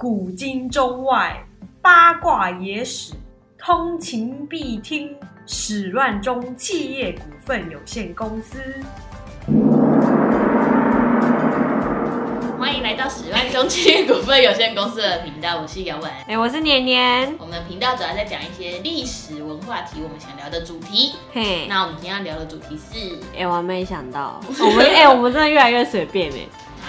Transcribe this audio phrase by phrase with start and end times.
[0.00, 1.36] 古今中外
[1.82, 3.12] 八卦野史，
[3.58, 5.14] 通勤必听。
[5.44, 8.58] 史乱中企业股份有限公司。
[12.58, 16.10] 欢迎来到史万中企业股份有限公司的频道，我是姚文。
[16.26, 21.16] 哎、我是年年，我们频道主要在讲一些历史文化题，我们想聊的主题。
[21.30, 26.36] 嘿，那我们今天要聊的主题是哎、我没想到， 我们哎、我们真的越来越随便哎，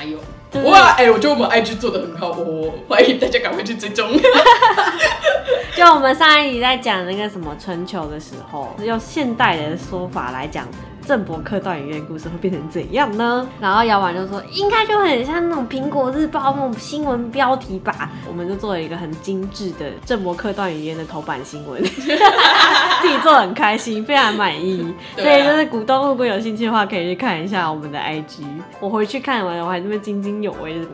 [0.02, 0.18] 哪有？
[0.50, 4.10] 就是哇，哎、我觉得我们 IG 做的很好哦，欢迎大家赶快去追踪。
[5.78, 10.68] 就我们上一集在讲那个什么春秋的时候，用现代人的说法来讲。
[11.06, 13.48] 郑伯克段语言故事会变成怎样呢？
[13.60, 18.10] 然后姚婉就说，应该就很像那种苹果日报那种新闻标题吧。
[18.28, 24.94] 我们就做了一个很精致的郑伯克段语言的头版新闻， 自己做的很开心，非常满意。
[25.18, 28.44] 所以就是股东如果有兴趣的话，可以去看一下我们的 IG。
[28.80, 30.86] 我回去看完，我还这么津津有味的，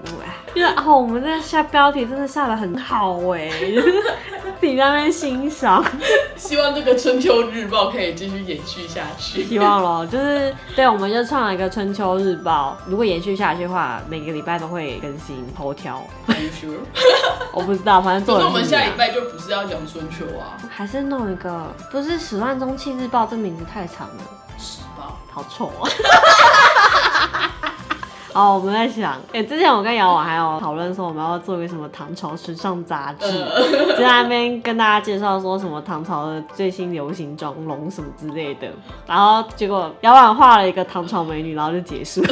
[0.56, 4.04] 就是哦，我们这下标题真的下的很好哎，就是
[4.60, 5.84] 自己在那边欣赏。
[6.36, 9.44] 希望这个春秋日报可以继续延续下去。
[9.44, 12.78] 希望咯，就是对，我们就创了一个春秋日报。
[12.86, 16.04] 如果延续下去的话，每个礼拜都会更新头条。
[16.28, 16.78] Are you sure？
[17.54, 24.24] 我不知道，反正可是我们下礼拜就不是要讲春秋啊，还是弄一个，不是《史万中气日报》这名字太长了，
[24.58, 25.18] 时报。
[25.30, 25.86] 好丑啊！
[28.38, 38.68] 哦，我们在想，哎、之前我跟姚婉还有讨论说，我们要做一个什么唐朝时尚杂志，就在那边跟大家介绍说什么唐朝的最新流行妆容什么之类的，
[39.08, 42.22] 然后结果姚婉画了一个唐朝美女，然后就结束。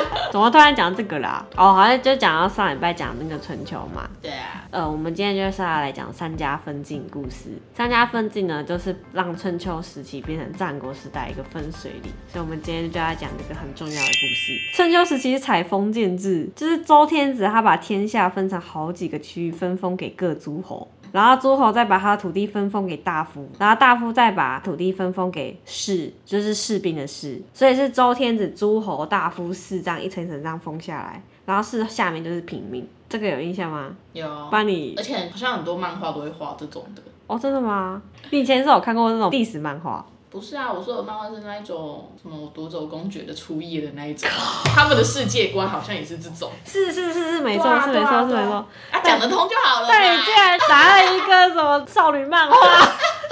[0.32, 1.46] 怎么突然讲这个啦？
[1.56, 4.08] 哦，好像就讲到上礼拜讲那个春秋嘛。
[4.22, 7.50] 对啊，呃，我们今天就是要来讲三家分晋故事。
[7.74, 14.58] 三家分晋呢，就是让春秋时期变成战国时代一个分水岭，所以我们今天就要讲这个很重要的故事。
[14.74, 20.90] 春秋时期是采封建制，就是周天子他把天下分成好几个区域，分封给各诸侯。
[21.12, 33.94] 然后诸侯再把他的土地分封给大夫，然后大夫再把土地分封给士，就是士兵的士，所以是周天子、诸侯、大夫、士这样一层一层这样封下来，然后士下面就是平民，这个有印象吗？
[34.14, 37.02] 有，不然你而且好像很多漫画都会画这种的。
[37.26, 38.02] 哦，真的吗？
[38.30, 40.04] 你以前是有看过那种历史漫画？
[40.32, 44.26] 不是啊，我说的漫画是那一种什么夺走公爵的初夜的那一种，
[44.64, 46.50] 他们的世界观好像也是这种。
[46.64, 48.54] 是是是是，没错、对啊是没错、没错。
[48.90, 49.92] 啊，讲得通就好了嘛。
[49.92, 52.56] 但你竟然答了一个什么少女漫画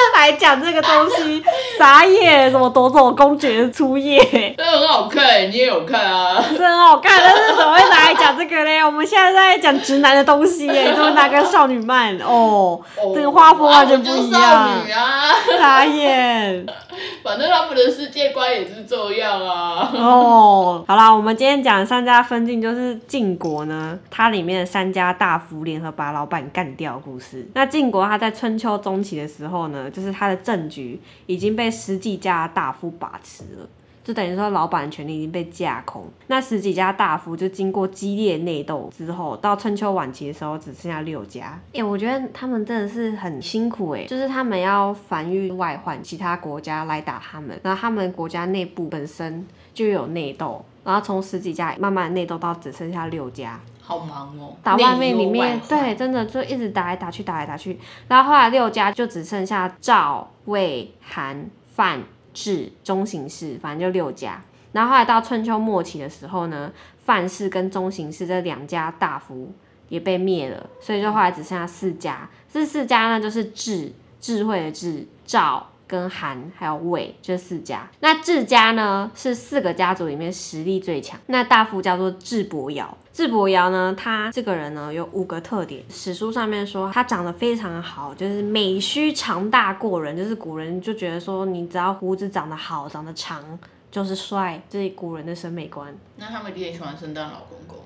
[0.17, 1.43] 来讲这个东西，
[1.79, 2.51] 傻眼！
[2.51, 6.43] 什么夺走公爵的初夜，这很好看，你也有看啊？
[6.43, 8.79] 是很好看，但是怎么会拿来讲这个嘞？
[8.85, 12.17] 我们现在在讲直男的东西耶，怎么拿个少女漫？
[12.19, 12.81] 哦，
[13.15, 16.67] 这个画风完全不一样啊我们就少女啊，傻眼。
[17.25, 19.91] 反正他们的世界观也是这样啊。
[19.95, 27.49] 哦，好啦，我们今天讲三家分晋，就是晋国呢，它里面的三家大夫联合把老板干掉的故事。
[27.55, 33.69] 那晋国它在春秋中期的时候呢，就是他的政局已经被十几家大夫把持了。
[34.03, 36.07] 就等于说，老板的权力已经被架空。
[36.29, 41.61] 那十几家大夫就经过激烈内斗之后，到春秋晚期的时候，只剩下六家。
[41.75, 53.61] 哎、我觉得他们真的是很辛苦哎，就是他们要繁育外患，其他国家来打他们，然后他们国家内部本身就有内斗，然后从十几家慢慢内斗到只剩下六家。
[53.91, 57.77] 好忙哦，打外面里面，对，，真的就一直打来打去，打来打去。
[58.07, 64.41] 然后后来六家就只剩下赵、魏、韩、范、智、中行氏，反正就六家。
[64.71, 66.71] 然后后来到春秋末期的时候呢，
[67.05, 69.53] 范氏跟中行氏这两家大夫
[69.89, 72.31] 也被灭了，所以就后来只剩下四家。
[72.49, 75.67] 这四家呢，就是智，智慧的智，赵。
[75.91, 81.19] 跟韩还有魏这四家，那智家呢是四个家族里面实力最强。
[81.27, 85.83] 那大夫叫做智伯瑶，智伯瑶呢，他这个人呢有五个特点。
[85.91, 93.43] 史书上面说他长得非常好，就是美须长大过人，就是古人就觉得说你只要胡子长得好、长得长
[93.91, 95.93] 就是帅，这是古人的审美观。
[96.17, 97.79] 那他们一定也喜欢圣诞老公公，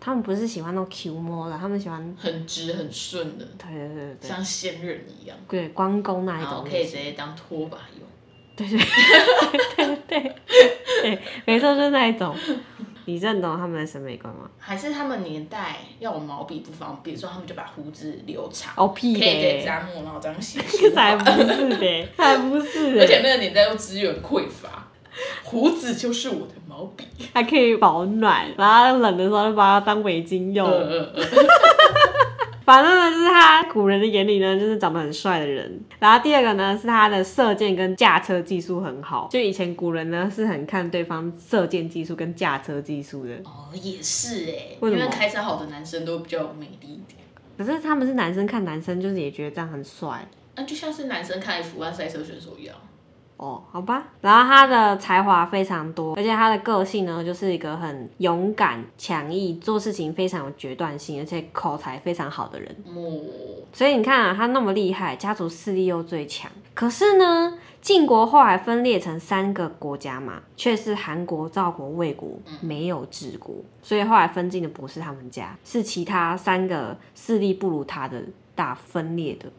[0.00, 8.08] 他们不是喜欢那种 Q 摸的，他们喜欢很直很顺的，对对对对像仙人一样，对关公那一种可以直接当拖把用。
[8.56, 10.34] 对对对
[11.02, 12.34] 对，没错，就是那一种。
[13.06, 14.48] 你认同他们的审美观吗？
[14.58, 20.60] 还是他们年代要我毛笔不方便，所以他们就把胡子留长，哦屁可以直接嘞，扎墨，然后这样写。
[20.94, 24.86] 才不是的，才不是的， 而且那个年代又资源匮乏，
[25.42, 27.04] 胡子就是我的毛笔。
[27.34, 30.66] 还可以保暖，然后冷的时候就把它当围巾用。
[30.66, 31.24] 呃呃呃，
[32.64, 35.80] 反正呢，就是他古人的眼里呢，就是长得很帅的人。
[35.98, 39.28] 然后第二个呢，是他的射箭跟驾车技术很好。
[39.30, 43.34] 就以前古人呢是很看对方射箭技术跟驾车技术的。
[43.44, 47.18] 哦，也是哎，为什么因为开车好的男生都比较有魅力一点。
[47.58, 50.26] 可是他们是男生看男生，就是也觉得这样很帅。
[50.56, 52.74] 那就像是男生看 F1 赛车选手一样。
[53.40, 54.04] 哦，好吧。
[54.20, 62.76] 然后他的才华非常多，而且他的个性呢，就是一个很勇敢、强毅，做事情非常有决断性，而且口才非常好的人。
[62.94, 63.18] 哦，
[63.72, 72.28] 所以你看啊，他那么厉害，家族势力又最强，可是呢，晋国后来分裂成三个国家嘛，却是韩国、赵国、魏国
[72.60, 78.22] 没有治国，所以后来分晋的不是他们家，是其他三个势力不如他的
[78.54, 79.50] 大分裂的。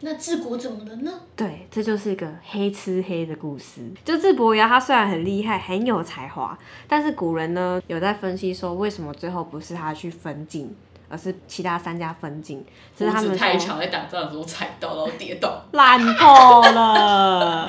[0.00, 1.12] 那治国怎么了呢？
[1.34, 3.80] 对，这就是一个黑吃黑的故事。
[4.04, 6.56] 就智伯牙，他虽然很厉害，很有才华，
[6.86, 10.72] 但是古人呢有在分析说，为什么最后不是他去分晋，
[11.08, 12.64] 而是其他三家分晋？
[12.96, 15.64] 这是他们太说长，在打仗的时候踩到，然后跌倒。
[15.72, 17.68] 烂透了。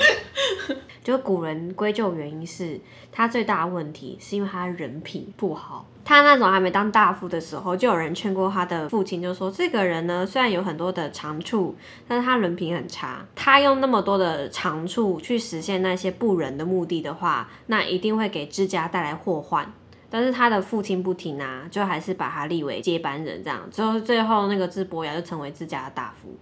[1.03, 2.79] 就古人归咎原因是
[3.11, 5.87] 他最大的问题是因为他人品不好。
[6.09, 11.75] 他那种还没当大夫的时候，就有人劝过他的父亲，就说这个人呢，虽然有很多的长处，
[12.07, 13.23] 但是他人品很差。
[13.35, 19.71] 他用那么多的长处去实现那些不仁的目的的话，那一定会给自家带来祸患。
[20.09, 26.35] 但是他的父亲不听啊，就还是把他立为接班人，这样最后最后那个智伯牙就成为自家的大夫。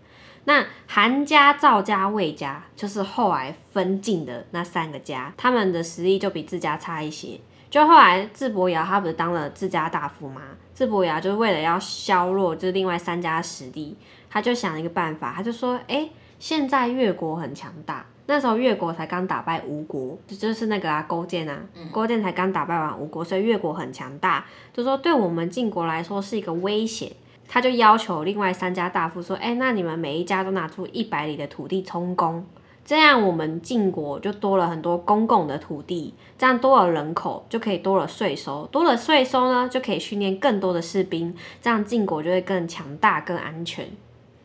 [0.46, 7.38] 那韩家、赵家、魏家，就是后来分晋的那三个家，他们的实力就比自家差一些。
[7.70, 10.42] 就后来智伯牙他不是当了自家大夫吗？
[10.74, 13.98] 智伯牙就是为了要削弱就是另外三家实力，
[14.30, 16.10] 他就想了一个办法，他就说：哎、
[16.40, 21.60] 现在越国很强大，那时候越国才刚打败吴国，就就是那个啊勾践啊，
[21.92, 27.12] 勾践才刚打败完吴国，所以越国很强大，就说对我们晋国来说是一个威胁。
[27.50, 32.46] 他就要求另外三家大夫说：“哎、那你们每一家都拿出一百里的土地充公，
[32.88, 43.86] 这样我们晋国就多了很多公共的土地，这样多了人口就可以多了税收，多了税收呢就可以训练更多的士兵，这样晋国就会更强大、更安全。”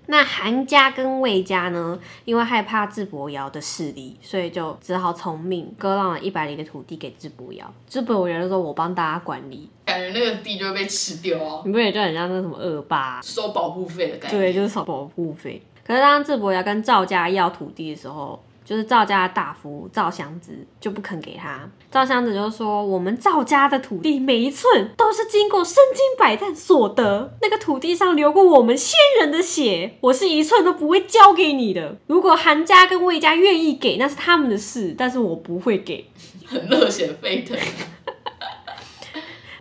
[0.07, 7.73] 那韩家跟魏家呢，因为害怕智伯瑶的势力，所以就只好从命割让了一百里的土地给智伯瑶。
[7.89, 9.71] 智伯瑶就说：“我帮大家管理。
[9.85, 14.37] 感觉那个地就会被吃掉”啊，你不也就很像那什么恶霸、收保护费的感觉。
[14.37, 15.63] 对，就是收保护费。
[15.87, 21.69] 可是当智伯要跟赵家要土地的时候，就是赵家的大夫赵祥子就不肯给他。
[21.91, 31.99] 赵祥子就说：“我们赵家的土地每一寸都是经过身经百战所得，那个土地上流过我们先人的血，我是一寸都不会交给你的。
[32.07, 36.07] 如果韩家跟魏家愿意给，那是他们的事，但是我不会给。”
[36.47, 37.59] 很热血沸腾。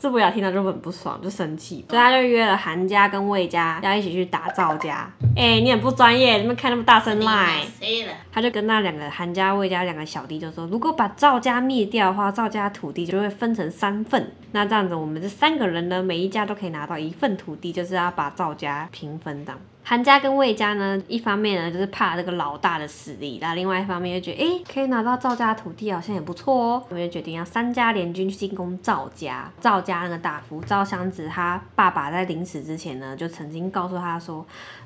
[0.02, 5.08] 智博雅听到就很不爽，就生气，所以他就约了韩家跟魏家要一起去打赵家。
[5.36, 7.62] 哎、你很不专业，你们开那么大声赖。
[7.80, 8.14] 谁了？
[8.32, 14.32] 他就跟那两个韩家、魏家两个小弟就说，如果把赵家灭掉的话，赵家土地就会分成三份。
[14.54, 19.62] 那这样子，我们这三个人呢，每一家都可以拿到一份土地，就是要把赵家平分这样。
[19.84, 26.84] 韩家跟魏家呢，一方面呢就是怕这个老大的实力，然后另外一方面又觉得，哎、可以拿到赵家的土地好像也不错哦。
[26.90, 29.52] 我们就决定要三家联军去进攻赵家。
[29.60, 34.46] 赵家那个大夫赵襄子，他爸爸在临死之前呢，就曾经告诉他说，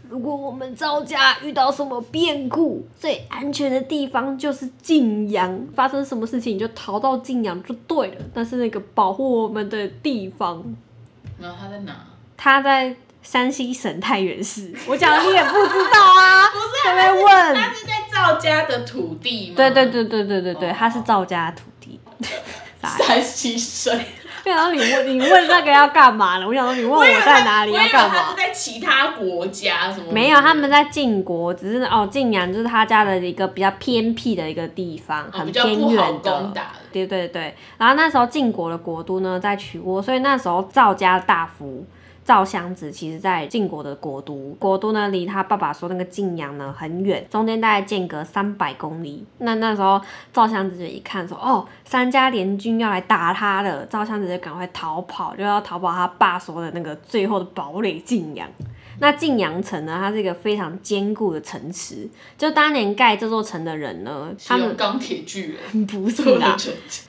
[0.10, 10.64] 如果我们赵家遇到什么变故，最安全的地方就是晋阳，发生什么事情你就逃到晋阳就对了，那是那个保护我们的地方。
[11.40, 11.94] 然后他在哪？
[12.38, 17.56] 他在山西省太原市，我讲你也不知道啊， 不是在那边问。
[17.56, 19.56] 他是在赵家的土地吗？
[19.58, 22.00] 对对对对对对对，哦他是赵家的土地。
[22.84, 24.00] 山西省。
[24.46, 26.48] 对，然后你问你问那个要干嘛呢？
[26.48, 28.38] 我想说你问我在哪里要干嘛他是？
[28.38, 30.12] 在其他国家什么？
[30.12, 36.54] 没有，他们在晋国，只是哦晋阳就是他家的一个比较偏僻的一个地方，哦很偏远的。
[36.94, 41.84] 对对对，然后那时候晋国的国都呢在曲沃，所以那时候赵家大夫
[42.26, 49.24] 赵襄子其实在晋国的国都，国都呢离他爸爸说那个晋阳呢很远，中间大概间隔三百公里。
[49.38, 50.02] 那那时候
[50.34, 58.50] 赵襄子就一看说，哦，三家联军要来打他了，赵襄子就赶快逃跑，就要逃跑他爸说的那个最后的堡垒晋阳。
[59.00, 62.08] 那晋阳城呢，它是一个非常坚固的城池。
[62.38, 66.58] 就当年盖这座城的人呢，他们钢铁巨人 不是做的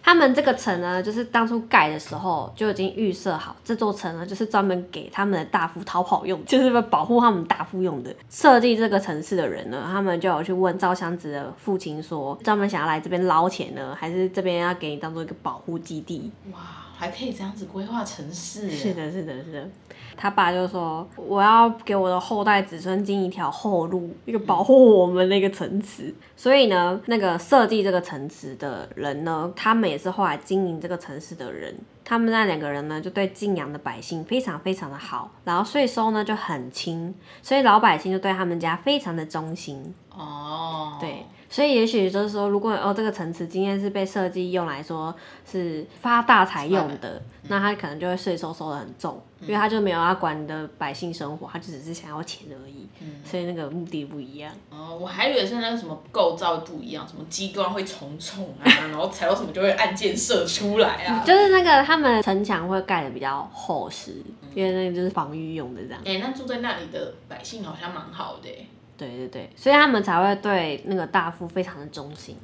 [0.02, 8.14] 他们这个城呢，就是当初盖的时候就已经预设好，这座城呢就是专门给他们的大夫逃跑用，就是为保护他们大夫用的。
[8.30, 16.30] 设计这个城市的人呢，他们就有去问赵襄子的父亲说，专门想要来这边捞钱呢，还是这边要给你当做一个保护基地？
[16.52, 16.60] 哇，
[16.96, 18.70] 还可以这样子规划城市。
[18.70, 19.68] 是的，是的，是的。
[20.16, 26.14] 他爸就说：“我要给我的后代子孙经一条后路，一个保护我们的一个城池。
[26.34, 31.76] 所以呢，那个设计这个城池的人呢，他们也是后来经营这个城市的人。
[32.02, 39.94] 他们那两个人呢，就对晋阳的百姓非常非常的好，然后税收呢就很轻，所以老百姓就对他们家非常的忠心。
[40.16, 45.14] 哦，对，所以也许就是说，如果哦这个城池今天是被设计用来说
[45.50, 52.88] 是发大财用的，那他可能就会税收收的很重，因为他就没有要管你的百姓生活，他就只是想要钱而已，
[53.24, 54.52] 所以那个目的不一样。
[54.70, 61.22] 哦，我还以为是那个什么构造不一样，什么机关会重重啊，然后踩到什么就会按键射出来啊。
[61.24, 64.20] 就是那个他们城墙会盖的比较厚实，
[64.54, 66.00] 因为那个就是防御用的这样。
[66.04, 72.36] 哎、那住在那里的百姓好像蛮好的、欸，对对对，所以他们才会对那个大夫非常的忠心，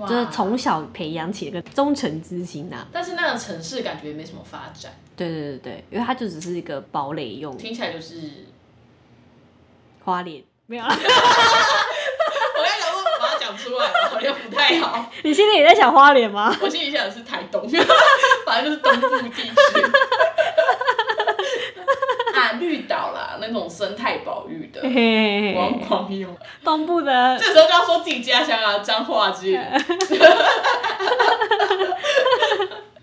[0.00, 8.46] 就是从小培养起一个忠诚之心呐、但是那个城市感觉没什么发展，对对对对，因为它就只是一个堡垒用听起来就是
[10.04, 10.44] 花脸。
[10.70, 10.96] 没有啊， 我
[12.62, 15.10] 刚想说把它讲出来，好像不太好。
[15.24, 16.54] 你心里也在想花脸吗？
[16.60, 17.66] 我心里想的是台东，
[18.44, 19.50] 反正就是东部地区。
[22.48, 26.36] 啊，绿岛啦，那种生态保育的嘿嘿嘿观嘿光用。
[26.64, 29.78] 东部的 这时候就要说自己家乡啊，彰化之类的。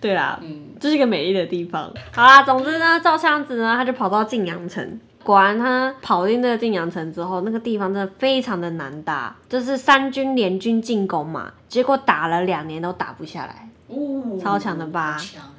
[0.02, 1.92] 对啦，嗯，这是一个美丽的地方。
[2.12, 5.00] 好啦，总之呢，赵襄子呢，他就跑到晋阳城。
[5.24, 13.68] 果然，他跑进这个晋阳城之后，那个地方真的非常的难打，就是三军联军进攻嘛，结果打了两年都打不下来。
[13.88, 15.18] 哦，超强的吧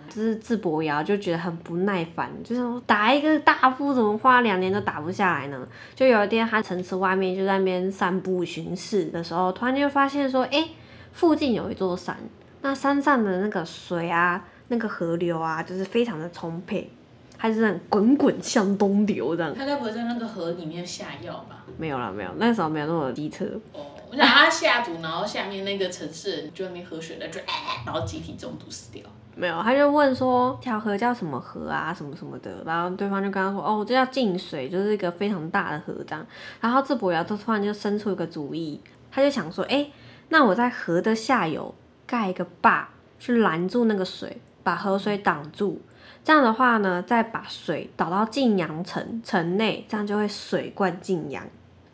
[0.09, 5.69] 就是智伯瑶就觉得很不耐烦，就是说打一个大夫怎么花两年都打不下来呢？
[5.95, 10.69] 就有一天他城池外面就在那边散步巡视的时候，突然就发现说，哎、
[11.13, 12.17] 附近有一座山，
[12.63, 16.91] 那山上的那个水啊，那个河流啊，就是非常的充沛，
[17.37, 19.55] 它是很滚滚向东流这样。
[19.55, 21.65] 他该不会在那个河里面下药吧？
[21.77, 23.45] 没有了，没有，那时候没有那么机车。
[23.75, 23.81] 哦，
[24.17, 29.05] 我想他下毒，然后下面那个城市人就那边喝水，那就哎，然后集体中毒死掉。
[29.35, 36.27] 没有，他就问说条河叫什么河啊，什么什么的，然后对方就跟他说，哦，这叫晋水，就是一个非常大的河这样。
[36.63, 38.81] 然后智伯瑶就突然就生出一个主意，
[39.11, 39.87] 他就想说，哎，
[40.31, 41.75] 那我在河的下游
[42.07, 45.83] 盖一个坝，去拦住那个水，把河水挡住。
[46.25, 51.47] 这样的话呢，再把水导到晋阳城城内，这样就会水灌晋阳。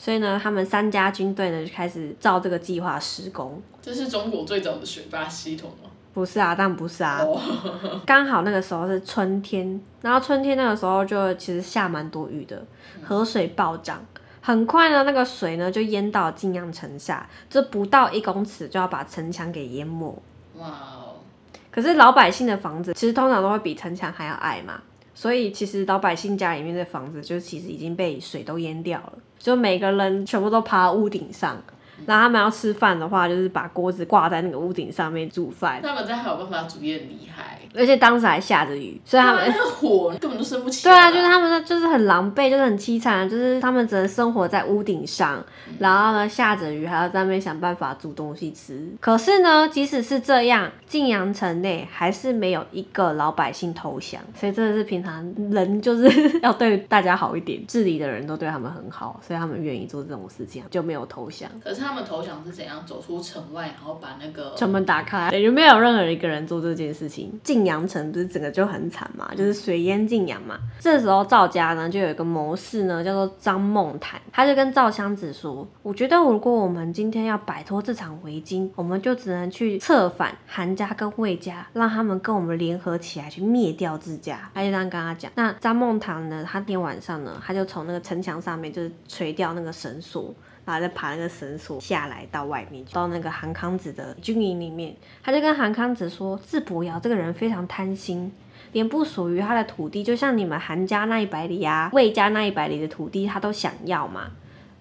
[0.02, 3.62] 所以呢，他们三家军队呢就开始照这个计划施工。
[3.80, 5.88] 这是中国最早的水坝系统吗？
[6.12, 7.20] 不是啊，当然不是啊。
[7.22, 7.40] 哦，
[8.04, 12.66] 刚好那个时候是春天，然后春天那个时候就其实下蛮多雨的，
[13.04, 14.04] 河水暴涨，
[14.40, 20.20] 很快呢那个水呢就淹到晋阳城下，这不到一公尺就要把城墙给淹没。
[20.56, 21.22] 哇哦，
[21.70, 24.82] 可是老百姓的房子其实通常都会比城墙还要矮嘛，
[25.14, 31.60] 所以其实老百姓家里面的房子就其实已经被水都淹掉了，就每个人全部都爬屋顶上。
[32.06, 37.58] 然后他们要吃饭的话，就是把锅子挂在那个屋顶上面煮饭，他们这还有办法煮也很厉害。
[37.74, 40.92] 而且当时还下着雨，所以他们那个火根本都生不起来。
[40.92, 45.42] 对啊，就是他们就是很狼狈，就是很凄惨，就是他们只能生活在屋顶上，
[45.78, 48.86] 然后呢下着雨还要在那边想办法煮东西吃。
[49.00, 56.10] 可是呢，即使是这样，晋阳城内还是没有一个老百姓投降，所以真的是平常人就是
[56.42, 61.48] 要对大家好一点，治理的人都对他们很好，所以他们愿意做这种事情，就没有投降。
[61.64, 62.84] 可是他们投降是怎样？
[62.86, 67.38] 走出城外，然后把那个城门打开，对，就没有任何一个人做这件事情。
[67.42, 70.58] 晋阳城不是整个就很惨嘛，就是水淹晋阳嘛。
[70.80, 85.30] 这时候赵家呢就有一个谋士呢，叫做张梦谈，他就跟赵襄子说：“我觉得如果我们今天要摆脱这场围巾，我们就只能去策反韩家跟魏家，让他们跟我们联合起来去灭掉自家。”他就这样跟他讲。
[85.34, 90.34] 那张梦谈呢，他那天晚上呢，他就从那个城墙上面就是垂掉那个绳索。
[90.64, 98.32] 然后再爬那个绳索下来到外面，到那个韩康子的军营里面，他就跟韩康子说：“智伯瑶这个人非常贪心，
[98.72, 104.30] 连不属于他的土地，就像你们韩家那一百里啊、魏家那一百里的土地，他都想要嘛。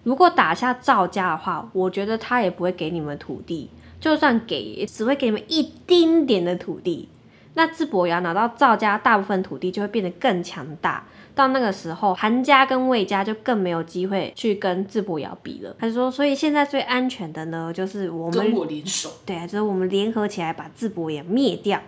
[0.04, 3.70] 如果打下赵家的话，我觉得他也不会给你们土地，
[4.00, 7.08] 就算给，也只会给你们一丁点的土地。
[7.54, 11.04] 那智伯瑶拿到赵家大部分土地，就会变得更强大。
[11.34, 15.74] 到那个时候，韩家跟魏家就更没有机会去跟智伯瑶比了。
[15.78, 19.10] 他就说，所以现在最安全的呢，就是我们跟我联手。
[19.24, 21.80] 对啊，就是我们联合起来把智伯也灭掉，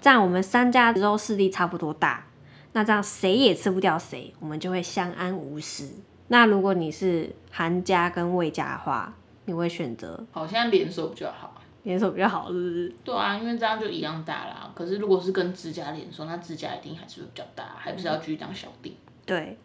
[0.00, 2.26] 这样我们三家之后势力差不多大，
[2.72, 5.88] 那这样谁也吃不掉谁，我们就会相安无事。
[6.28, 11.59] 那如果你是韩家跟魏家的话，你会选择好像联手比较好。
[11.82, 12.94] 联手比较好，是不是？
[13.04, 14.70] 对啊，因为这样就一样大啦。
[14.74, 18.96] 可是如果是跟自家联手，那自家一定还是会比较大，还不是要继续当小弟。
[19.24, 19.58] 对，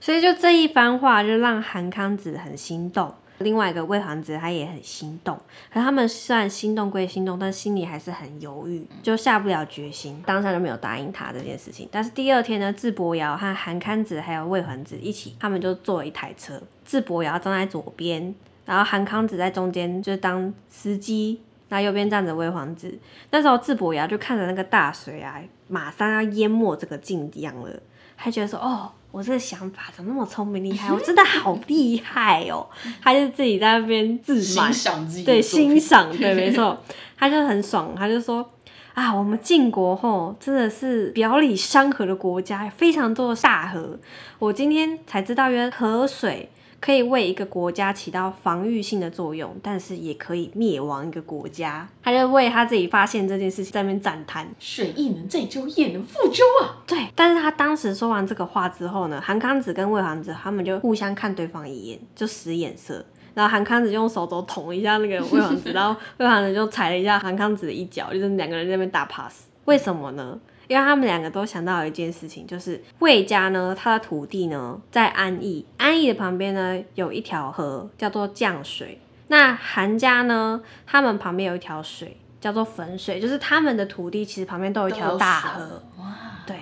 [0.00, 3.12] 所以就这一番话就让韩康子很心动。
[3.38, 5.34] 另外一个魏皇子他也很心动，
[5.72, 11.88] 可他们虽然心动归心动，但心里还是很犹豫，就下不了决心，当下就没有答应他这件事情。
[11.90, 22.98] 但是第二天呢，智伯瑶和韩康子还有魏皇子一起，他们就坐了一台车，智伯瑶站在左边，然后韩康子在中间就是当司机，那右边站着魏皇子。
[23.30, 27.70] 那时候智伯牙就看着那个大水啊，马上要淹没这个晋江了，
[28.16, 28.92] 还觉得说哦。
[29.12, 30.92] 我这个想法怎么那么聪明厉害？
[30.92, 32.64] 我真的好厉害哦！
[33.02, 36.78] 他就自己在那边自满，欣赏自己对欣赏，对，没错，
[37.18, 38.48] 他就很爽，他就说
[38.94, 43.98] 啊，我们晋国吼真的是表里山河的国家，非常多的大河。
[44.38, 46.48] 我今天才知道，原来河水
[46.80, 51.86] 可以为一个国家起到防御性的作用，但是也可以灭亡一个国家。
[52.02, 54.48] 他就为他自己发现这件事情在那边赞叹。
[54.58, 56.80] 水亦能载舟，也能覆舟啊！
[56.86, 63.04] 对，但是他当时说完这个话之后呢，韩康子跟魏皇子他们就互相看对方一眼，就使眼色。
[63.34, 69.44] 然后韩康子就用手肘捅一下那个魏皇子， 然后魏皇子就踩了一下韩康子的一脚，就是两个人在那边打 pass。
[69.66, 70.40] 为什么呢？
[70.70, 79.00] 因为他们两个都想到一件事情，就是魏家呢，他的土地呢在安邑，安邑的旁边呢有一条河叫做降水。
[79.26, 85.82] 那韩家呢，他们旁边有一条水叫做汾水，就是他们的土地其实旁边都有一条大河。
[85.98, 86.56] 哇，对，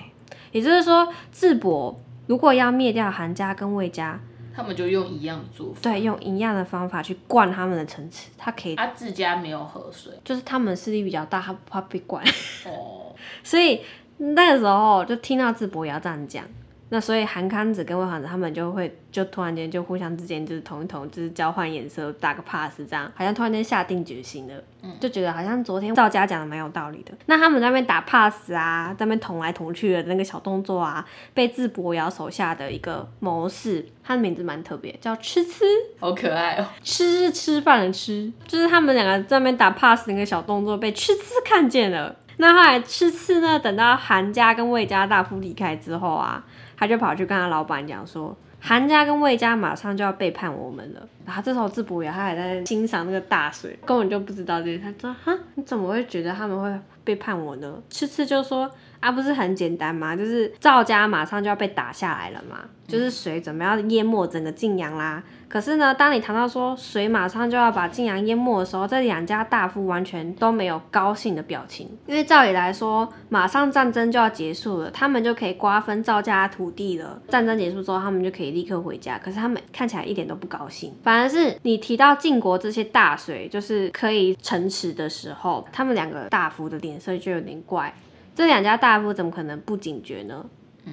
[0.53, 4.19] 也就是说，智伯如果要灭掉韩家跟魏家，
[4.57, 5.81] 他们就用一样的做法。
[5.83, 12.25] 对，用一样的方法去灌他们的城池，他可以，他自家没有河水就是他们势力比较大，他不怕被灌，
[12.67, 13.08] 哦，
[13.43, 13.81] 所以
[14.19, 16.45] 那个时候就听到智博也要这样讲。
[16.91, 24.55] 那所以韩康子跟魏皇子他们就会就突然间就互相之间就是同一同就是交换眼色打个 pass 这样，好像突然间下定决心了，
[24.99, 27.13] 就觉得好像昨天赵家讲的蛮有道理的。
[27.27, 35.67] 那他们在那边打 pass 啊，在那边捅来捅去的那个小动作啊，被智博瑶手下的一个谋士，他的名字蛮特别，叫吃吃。
[36.01, 36.65] 好可爱哦。
[36.83, 42.17] 吃是吃饭的吃，就是他们两个在那边打 pass 那个小动作被吃吃看见了。
[42.39, 46.45] 那后来次次呢，等到韩家跟魏家大夫离开之后啊，
[46.77, 51.09] 他就跑去跟他老板讲说，韩家跟魏家马上就要背叛我们了。
[51.27, 54.79] 然后这时候智博也他还在欣赏那个大水，根本就不知道这些。
[54.79, 60.17] 他说：“哈，你怎么会觉得他们会背叛我呢？”次次就说：“啊，不是很简单吗？
[60.17, 65.23] 就是赵家马上就要被打下来了嘛，就是水准备要淹没整个晋阳啦。
[65.49, 77.19] 可是呢，当你谈到说水马上就要把晋阳淹没的时候，这两家大夫完全都没有高兴的表情，因为照理来说，马上战争就要结束了，他们就可以瓜分赵家的土地了。
[77.29, 79.19] 战争结束之后，他们就可以立刻回家。
[79.19, 87.95] 可是他们看起来一点都不高兴，反而是你提到晋国这些大水就是可以城池的时候，他们两个大夫的脸色就有点怪。
[88.39, 90.47] 这两家大夫怎么可能不警觉呢？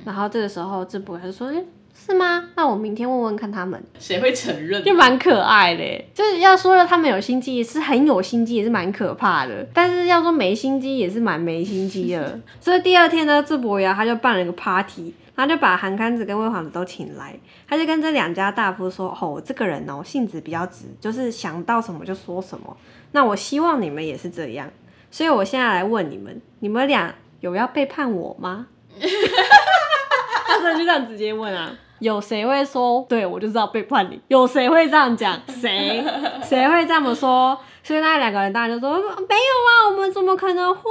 [0.04, 2.50] 然后这个时候智伯就说：“诶是吗？
[2.56, 4.84] 那我明天问问看他们。”谁会承认？
[4.84, 9.64] 就蛮可爱的，就是要说了他们有心机，是很有心机，也是蛮可怕的。
[9.76, 12.40] 但是要说没心机，也是蛮没心机的。
[12.60, 22.76] 所以第二天呢，智博呀他就办了一个 party，他就把韩康子跟魏皇子都请来，他就跟这两家大夫说：“哦，这个人哦，性子比较直，就是想到什么就说什么。
[23.12, 24.68] 那我希望你们也是这样。
[25.12, 28.68] 所以我现在来问你们，你们俩有要背叛我吗？”
[30.48, 31.78] 他真的就这样直接问啊。
[32.06, 34.22] 有谁会说对我就知道背叛你？
[34.28, 35.42] 有谁会这样讲？
[35.48, 36.06] 谁
[36.48, 37.58] 谁会这么说？
[37.82, 40.82] 所以那两个人当然就说没有啊，我们怎么可能会？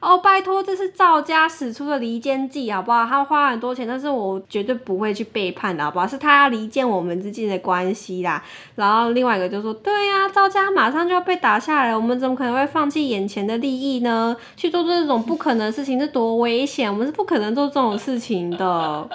[0.00, 3.06] 哦，拜托，这是赵家使出的离间计，好不好？
[3.06, 6.06] 他花很多钱，但是我绝对不会去背叛的，好不好？
[6.06, 8.42] 是他要离间我们之间的关系啦。
[8.74, 14.36] 然后另外一个就说，对呀、赵家马上就要被打下来，我们怎么可能会放弃眼前的利益呢？
[14.56, 16.92] 去做这种不可能的事情，这多危险！
[16.92, 19.08] 我们是不可能做这种事情的。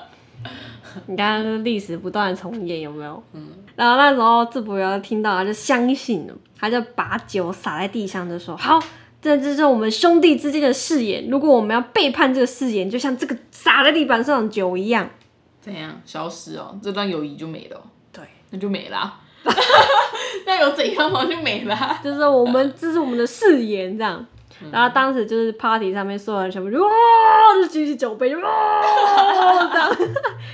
[1.08, 3.24] 你看，这历史不断重演，有没有？
[3.34, 3.50] 嗯。
[3.76, 8.80] 然后那时候智博瑶听到，他就相信了，他就把酒洒在地上，就说：“好，
[9.22, 11.28] 这这是我们兄弟之间的誓言。
[11.30, 15.10] 如果我们要背叛这个誓言，就像这个洒在地板上的酒一样。
[15.62, 16.80] 怎样消失哦？
[16.82, 19.22] 这段友谊就没了哦，”对，那就没了啊。
[20.46, 21.26] 那有怎样吗？
[21.26, 22.00] 就没了啊。
[22.04, 24.26] 就是我们这是我们的誓言，这样。
[24.72, 26.90] 然后当时就是 party 上面所有人全部就哇，
[27.62, 28.42] 就举起酒杯，就哇
[29.72, 29.90] 这样，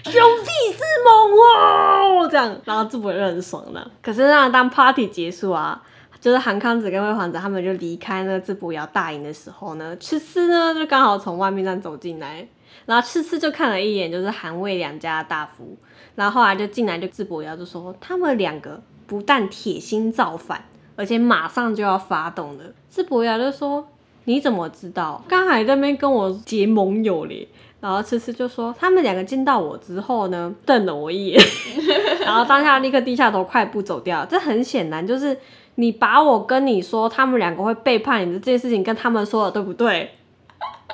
[0.04, 3.92] 兄弟之盟哇这样，然后智伯就很爽的。
[4.02, 5.82] 可是那当 party 结束啊，
[6.20, 12.46] 就是韩康子跟魏皇子他们就离开那个智伯窑大营的时候呢，吃吃呢就刚好从外面站走进来，
[12.86, 15.78] 然后吃吃就看了一眼，就是韩魏两家的大夫，
[16.16, 20.66] 然后后来就进来就智伯窑就说他们两个不但铁心造反。
[20.96, 23.88] 而且马上就要发动了，智伯窑就说
[24.26, 25.24] ：“你怎么知道？
[25.28, 27.48] 刚还在那边跟我结盟友嘞。
[27.80, 31.42] 然后吃吃就说，他们两个见到我之后呢，瞪了我一眼，
[32.24, 34.24] 然后当下立刻低下头，快步走掉。
[34.24, 35.38] 这很显然就是
[35.76, 40.12] 你把我跟你说他们两个会背叛你的这件事情跟他们说了，对不对？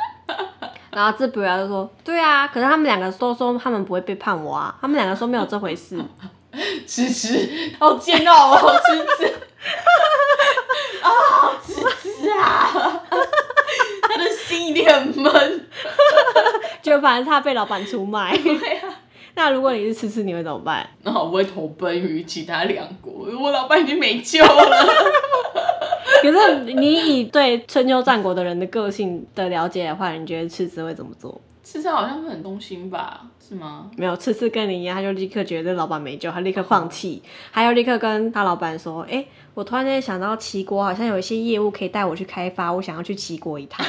[0.90, 6.04] 然后智博雅就说，对啊，可是他们两个都说他们不会背叛我啊，他们两个说没有这回事。
[6.88, 7.48] 吃吃，
[7.80, 9.32] 好煎熬哦，吃吃，
[11.04, 13.04] 啊，吃吃啊，
[14.02, 15.68] 他的心一定很闷。
[16.90, 18.36] 就反正他被老板出卖。
[18.42, 18.90] 对啊，
[19.36, 20.90] 那如果你是吃吃，你会怎么办？
[21.04, 24.50] 那我会投奔于其他两国，我老板已经没救了。
[26.22, 31.40] 可是你以对春秋战国的人的个性的了解的话，你觉得赤子会怎么做？
[31.64, 33.22] 赤子好像会很动心吧？
[33.48, 33.90] 是吗？
[33.96, 37.22] 没有，赤子跟你一样，他就立刻觉得老板没救，他立刻放弃，
[37.52, 39.24] 还有立刻跟他老板说：“哎、
[39.54, 43.86] 我突然间想到齐国好像有一些业务可以带我去开发，我想要去齐国一趟。”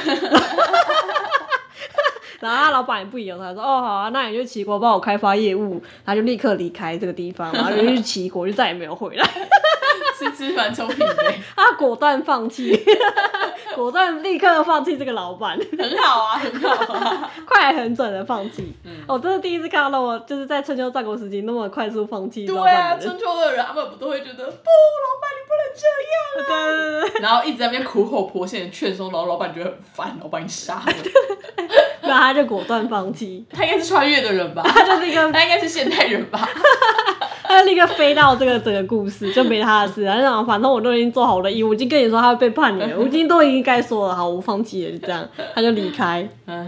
[2.41, 9.25] 然后他老板也不疑有他，说：“哦，好啊，那你就齐国帮我开发业务。”他就立刻离开这个地方，然后就去齐国，就再也没有回来。
[10.17, 12.77] 吃吃蛮聪明的， 他果断放弃，
[13.75, 17.31] 果断立刻放弃这个老板，很好啊，很好啊。
[17.45, 18.73] 快很准的放弃。
[18.85, 22.97] 嗯我真的第一次看到我就是在春秋战国时期那么快速放弃老对啊。
[22.97, 26.11] 春秋的人他们不都会觉得不，老板你不能这样。
[26.31, 30.93] 啊对对对，然后一直在那边苦口婆心的劝说，然后老板觉得很烦，我把你杀了。
[32.01, 34.61] 然后他就果断放弃，他应该是穿越的人吧？
[34.65, 36.47] 他就是一个他应该是现代人吧？
[37.51, 40.05] 他立刻飞到这个整个故事，就没他的事。
[40.05, 46.27] 他想反正我都已经做好我的义务，我已经跟你说他会背叛你了，我已经都已经该说了，好，我放弃了，就这样，他就离开。
[46.45, 46.67] 哎，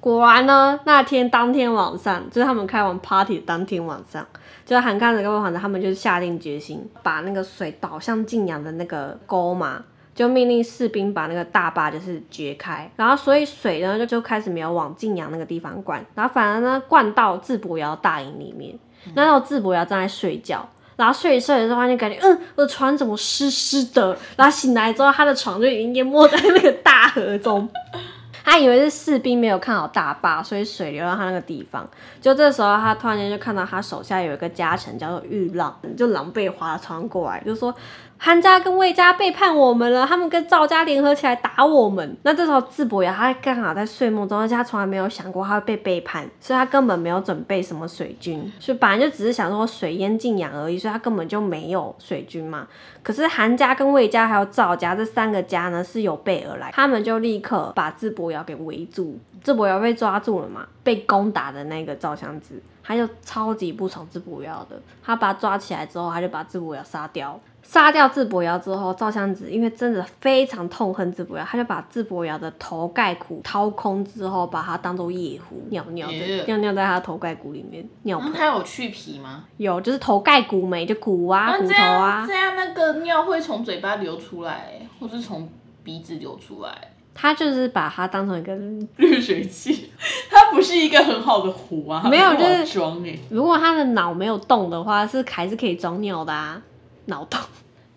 [0.00, 4.26] 果然呢，那天当天晚上，就是他们开完 party 当天晚上，
[4.64, 18.78] 就是韩看着各位皇子，他们就下定决心，把那个水导向晋阳的那个沟嘛，就命令士兵把那个大坝就是掘开，然后所以水呢就就开始没有往晋阳那个地方灌，然后反而呢灌到智伯瑶大营里面，
[19.14, 20.68] 那时候智伯瑶正在睡觉。
[20.96, 24.18] 然后睡一睡的时候，就感觉，嗯，我的床怎么湿湿的？
[24.36, 27.68] 然后醒来之后，他的床就已经淹没在那个大河中。
[28.44, 31.86] 他以为是士兵没有看好大坝，所以水流到他那个地方。
[32.20, 37.72] 就这时候，他突然间就看到他手下有一个家臣叫做玉浪，就狼狈划船过来，就说
[38.20, 42.16] 韩家跟魏家背叛我们了，他们跟赵家联合起来打我们。
[42.24, 52.66] 那这时候智伯牙他刚好在睡梦中，而且他从来没有想过他会被背叛，所以他根本没有准备什么水军，所以本来就只是想说水淹晋阳而已，所以他根本就没有水军嘛。
[53.04, 59.16] 可是韩家跟魏家还有赵家这三个家呢是有备而来，他们就立刻把智伯瑶给围住。
[59.44, 67.38] 智伯瑶被抓住了嘛，被攻打的那个赵襄子，他就超级不爽智伯瑶的，他把他抓起来之后，他就把智伯瑶杀掉。
[67.62, 78.30] 杀掉智伯瑶之后，赵襄子因为真的非常痛恨智伯瑶，他就把智伯瑶的头盖骨掏空之后，把它当做夜壶尿尿的，尿尿在他的头盖骨里面尿盆。
[78.32, 79.44] 那他有去皮吗？
[79.58, 85.46] 有就是头盖骨没，就骨啊骨头啊样，这样那个尿会从嘴巴流出来，或是从
[85.84, 86.72] 鼻子流出来。
[87.20, 88.54] 他就是把它当成一个，
[88.96, 89.90] 滤水器，
[90.30, 96.62] 它不是一个很好的壶啊，没有就是装哎、如果他的脑没有动的话，是还是可以装尿的啊，
[97.06, 97.40] 脑洞。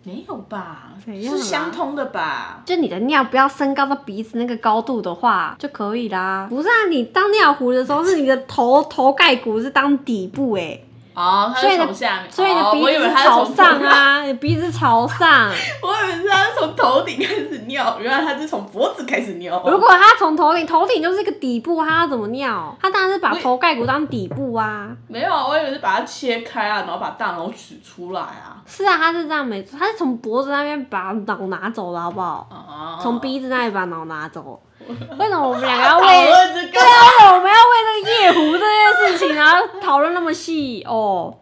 [0.04, 0.94] 没有吧？
[1.06, 2.60] 怎样啊是相通的吧？
[2.66, 6.48] 就你的尿不要升高到鼻子那个高度的话就可以啦。
[6.50, 10.80] 不是啊，你当尿壶的时候是你的头头盖骨是当底部哎、
[11.14, 15.50] 哦，它所以你的是从下面，所以你的哦我以 鼻子朝上，啊，你鼻子朝上。
[15.82, 19.62] 我以为是他是从头顶开始尿，原来他是从脖子开始尿。
[19.66, 22.74] 如果他从头顶，头顶就是一个底部，他要怎么尿？
[22.80, 24.88] 他当然是把头盖骨当底部啊。
[25.08, 28.62] 没有，我以为是把它切开啊，然后把大脑取出来啊。
[28.66, 32.46] 是啊，他是这样没错，他是从脖子那边把脑拿走了，好不好？
[32.50, 34.60] 啊，从鼻子那里把脑拿走。
[35.18, 41.34] 为什么我们两个要 为论这个，对啊，我们要为那个夜壶这件事情，然后讨论那么细哦。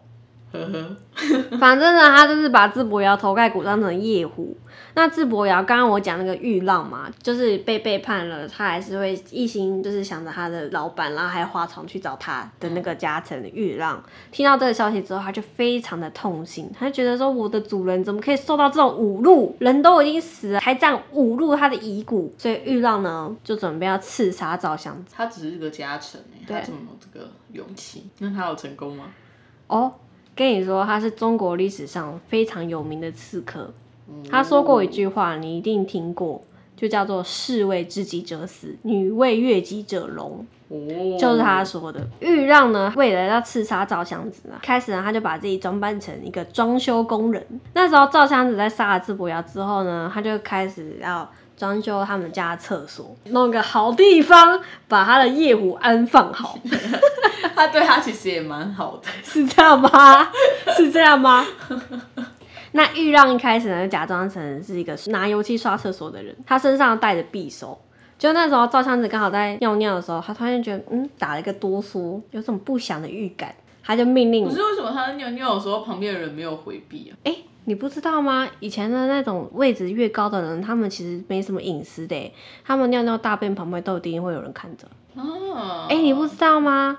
[0.51, 4.55] 呵呵，反正呢，他就是把智伯瑶头盖骨当成夜壶。
[4.93, 14.03] 那智伯瑶刚刚我讲那个玉浪嘛，就是被背叛了，他还是会一心就是想着他的老板，然后还花床去找他的那个家臣玉浪。
[14.31, 19.55] 听到这个消息之后，他就非常的痛心，他就觉得说我的主人怎么可以受到这种侮辱？
[19.59, 25.13] 人都已经死了，还这样侮辱他的遗骨，所以玉浪呢就准备要刺杀赵襄子。
[25.15, 28.09] 他只是个家臣哎，他怎么有这个勇气？
[28.19, 29.05] 那他有成功吗？
[29.67, 29.93] 哦，
[30.41, 33.71] 跟你说，他是中国历史上非常有名的刺客。
[34.27, 36.41] 他说过一句话，你一定听过，
[36.75, 40.75] 就叫做“士为知己者死，女为悦己者容”，哦，
[41.19, 42.07] 就是他说的。
[42.19, 47.45] 豫让呢，为了要刺杀赵襄子呢，开始呢他就把自己装扮成一个装修工人。
[47.75, 51.29] 那时候赵襄子在杀了智伯瑶之后呢，他就开始要。
[51.61, 56.57] 装修他们家的厕所，弄个好地方，把他的夜壶安放好，
[57.55, 59.03] 他对他其实也蛮好的。
[59.23, 60.27] 是这样吗？
[60.75, 61.45] 是这样吗？
[62.71, 67.79] 那玉让一开始呢，就假装成是一个拿油漆刷厕所的人，他身上带着匕首。
[68.17, 77.13] 就那时候赵箱子刚好在尿尿的时候，他突然觉得嗯打了一个哆嗦，有种不祥的预感，他就命令可是为什么他在尿尿的时候，旁边的人没有回避啊？
[77.25, 78.47] 哎、你不知道吗？
[78.59, 82.33] 以前的那种位置越高的人，他们其实没什么隐私的，
[82.65, 84.87] 他们尿尿大便旁边都一定会有人看着。
[85.15, 86.97] 哦，哎、你不知道吗？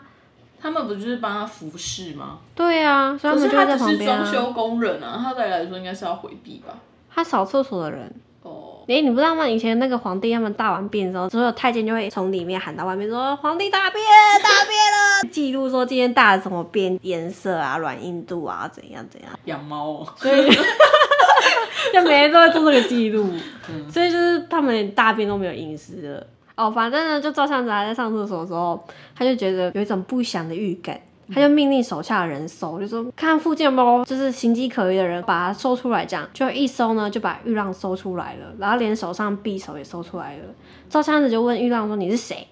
[0.61, 2.39] 他们不就是帮他服侍吗？
[2.55, 4.31] 对啊，所以他们就会在他只是旁边啊。
[4.31, 6.75] 装修工人啊，他对来说应该是要回避吧？
[7.11, 9.47] 他扫厕所的人，哦，哎、你不知道吗？
[9.49, 14.05] 以前那个皇帝他们大完便的时候，所有太监就会从里面喊到外面说：“皇帝大便，
[14.43, 19.31] 大便了！” 记录说今天大了什么便，颜色啊、软硬度啊，怎样怎样。
[19.45, 20.51] 养猫哦，所以
[21.93, 23.29] 就每天都会做这个记录，
[23.69, 26.27] 嗯所以就是他们连大便都没有隐私了。
[26.55, 28.85] 哦，反正呢，就照相子还在上厕所的时候，
[29.17, 31.01] 他就觉得有一种不祥的预感，
[31.35, 36.05] 他就命令手下的人搜，就说看附近有没有就是形迹可疑的人，把他搜出来。
[36.05, 40.45] 这样就一搜呢，就把玉浪搜出来了，然后连手上匕首也搜出来了。
[40.89, 42.47] 赵相子就问玉浪说：“你是谁？”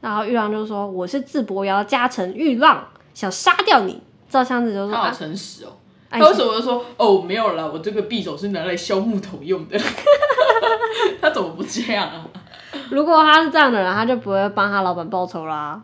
[0.00, 5.68] 然后玉浪就说：“我是智伯瑶家臣玉浪，想杀掉你。”赵相子就说：“他好啊，诚实哦。
[6.08, 9.78] 哎他为什么就说哦没有啦，我这个匕首是拿来削木头用的？
[11.20, 12.26] 他怎么不这样啊？
[12.90, 15.80] 如果他是这样的人，他就不会帮他老板报仇啦，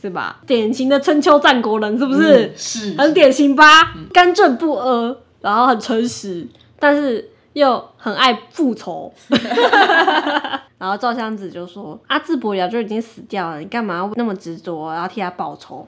[0.00, 0.40] 是吧？
[0.46, 2.46] 典型的春秋战国人，是不是？
[2.46, 3.94] 嗯是很典型吧？
[4.12, 6.46] 干正不阿，然后很诚实，
[6.78, 9.12] 但是又很爱复仇。
[10.78, 15.84] 然后赵襄子就说：“阿智伯牙就已经死掉了，你干嘛要那么执着，然后替他报仇？”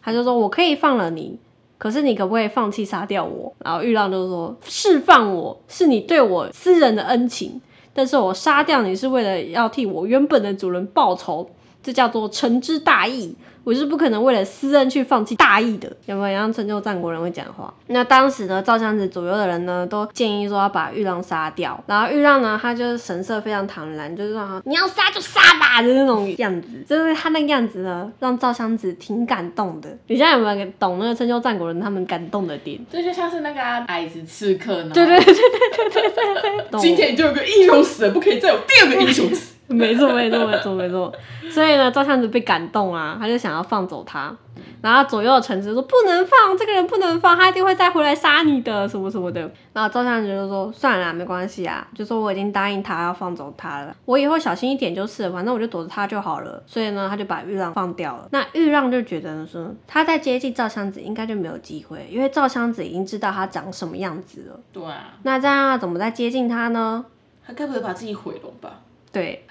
[0.00, 1.36] 他就说：“我可以放了你，
[1.76, 7.60] 可是你可不可以放弃杀掉我？”然后玉浪就说：“释放我是你对我私人的恩情，
[7.92, 11.50] 但是我杀掉你是为了要替我原本的主人报仇，
[11.88, 13.34] 这叫做臣之大义。
[13.68, 15.94] 我是不可能为了私恩去放弃大义的。
[16.06, 17.70] 有没有像春秋战国人会讲话？
[17.88, 21.78] 那当时呢，赵襄子左右的人呢，都建议说要把玉让杀掉。
[21.86, 26.82] 然后玉让呢，他就是神色非常坦然，就是说你要杀就杀吧，就是那种样子。
[26.88, 29.90] 就是他那个样子呢，让赵襄子挺感动的。
[30.06, 32.80] 你现在有没有懂那个春秋战国人他们感动的点？
[32.90, 39.56] 这就像是那个啊矮子刺客，对对对对对对对对， 今天就有个英雄死了，不可以再有第二个英雄死。
[39.68, 41.12] 没错，没错，没错，没错。
[41.50, 44.34] 所以呢，赵襄子被感动啊，他就想要放走他。
[44.82, 49.40] 然后左右的臣子说不能放，这个人不能放，他一定会再回来杀你的，什么什么的。
[49.72, 56.62] 然后赵襄子就说算了啦，没关系啊，就说我已经答应他要放走他了，我以后小心一点就是了，反正我就躲着他就好了。
[56.66, 58.28] 所以呢，他就把玉浪放掉了。
[58.32, 64.60] 那玉浪就觉得说他在接近赵襄子应该就没有机会，因为赵襄子已经知道他长什么样子了。
[64.72, 67.04] 对啊，那这样要怎么再接近他呢？
[67.46, 68.80] 他该不会把自己毁容吧？
[69.10, 69.46] 对，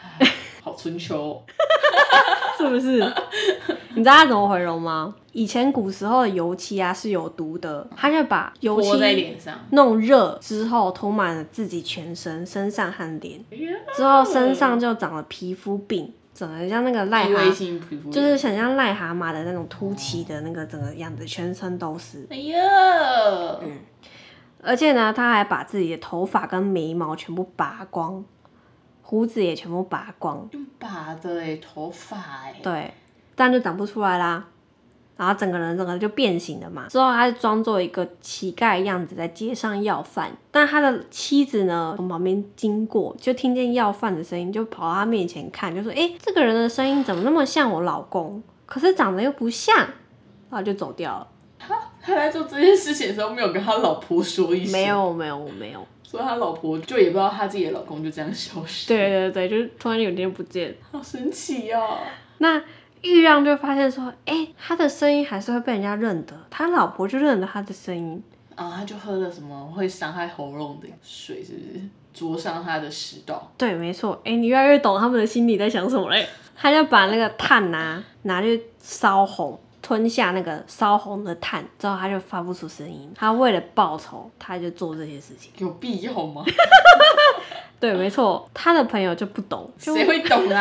[0.62, 1.42] 好春秋、哦，
[2.58, 3.00] 是不是？
[3.96, 5.14] 你知道他怎么回容吗？
[5.32, 9.54] 以前古时候的油漆啊是有毒的，他就把油漆脸上。
[9.72, 13.40] 弄热之后涂满了自己全身、身上和脸，
[13.96, 22.26] 之后身上就长了皮肤病，整得像那个癞蛤，就是很像癞蛤蟆的那种凸起的那个整个样子，全身都是。
[22.30, 22.58] 哎呀，
[24.64, 28.24] 而且呢，他还把自己的头发跟眉毛全部拔光，
[29.10, 32.94] 胡子也全部拔光，用拔的哎，头发哎，对，
[33.38, 34.46] 这样就长不出来啦。
[35.16, 36.88] 然后整个人整个就变形了嘛。
[36.90, 48.44] 之后他就装作一个乞丐样子在街上要饭，但他的妻子呢从旁边经过，就听见要饭的声音，就跑到他面前看，就说：“哎，这个人的声音怎么那么像我老公？
[48.66, 49.74] 可是长得又不像。”
[50.52, 51.28] 然后就走掉了。
[52.02, 55.88] 他在做这件事情的时候，没有跟他老婆说一声，没，有，没有，没有。
[56.10, 60.74] 所以他老婆就也不知道他自己的老公就这样消失，对，对对，就是突然有天不见。
[60.90, 61.98] 好神奇哦。
[62.38, 62.64] 那
[63.02, 68.24] 玉让就发现说，哎、他的声音还是会被人家认得，他老婆就认得他的声音。
[68.56, 71.82] 啊，他就喝了什么会伤害喉咙的水，是不是？
[72.14, 73.52] 灼伤他的食道。
[73.58, 74.18] 对，没错。
[74.24, 76.26] 哎、你越来越懂他们的心里在想什么嘞。
[76.56, 83.10] 他就把那个炭拿拿去烧红，吞下那个烧红的炭之后，他就发不出声音。
[83.16, 85.50] 他为了报仇，他就做这些事情。
[85.60, 86.44] 有必要吗？
[87.80, 88.46] 对，没错。
[88.54, 90.60] 他的朋友就不懂，就谁会懂啊？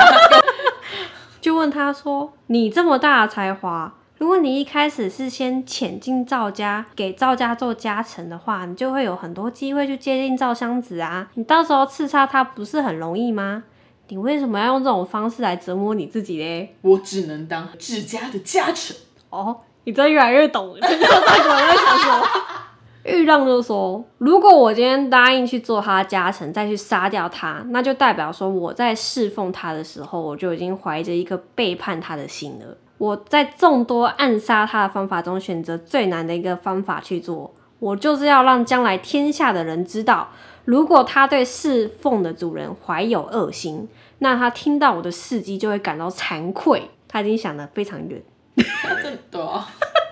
[1.42, 11.28] 就问他说：“你这么大的才华，如果你一开始是先潜进赵家，给赵家做家臣的话，你就会有很多机会去接近赵襄子啊。
[11.34, 13.64] 你到时候刺杀他不是很容易吗？
[14.06, 16.76] 你为什么要用这种方式来折磨你自己嘞？
[16.82, 18.94] 我只能当治家的家臣。
[19.30, 22.26] 哦，你真越来越懂了，真的战国人在想什么？
[23.04, 32.76] 玉浪就说：“如果我今天答应去做他的家臣，再去杀掉他，那就代表说我在侍奉他的时候，我就已经怀着一个背叛他的心了。
[32.98, 40.28] 我在众多暗杀他的方法中，选择最难的一个方法去做，我就是要让将来天下的人知道，
[40.64, 46.90] 如果他对侍奉的主人怀有恶心，那他听到我的事迹就会感到惭愧。
[47.06, 48.20] 他已经想得非常远。”
[48.56, 49.64] 真的，